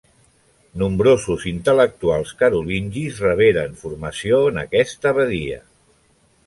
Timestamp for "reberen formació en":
3.27-4.63